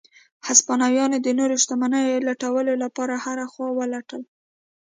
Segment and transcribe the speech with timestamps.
[0.47, 4.21] هسپانویانو د نورو شتمنیو لټولو لپاره هره خوا ولټل.